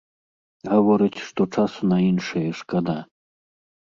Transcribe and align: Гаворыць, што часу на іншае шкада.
Гаворыць, 0.71 1.23
што 1.27 1.41
часу 1.59 1.81
на 1.91 1.99
іншае 2.09 2.43
шкада. 2.61 2.95